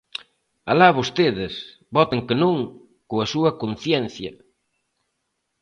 [0.71, 1.53] Alá vostedes,
[1.97, 2.55] voten que non,
[3.09, 4.31] coa súa conciencia.